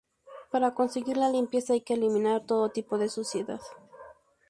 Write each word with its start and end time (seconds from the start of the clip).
Para 0.49 0.73
conseguir 0.73 1.15
la 1.15 1.29
"limpieza" 1.29 1.73
hay 1.73 1.81
que 1.81 1.93
eliminar 1.93 2.43
todo 2.47 2.71
tipo 2.71 2.97
de 2.97 3.07
suciedad. 3.07 3.61